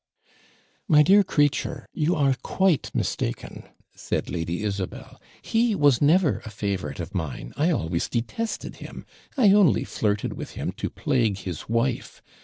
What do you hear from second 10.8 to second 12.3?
plague his wife.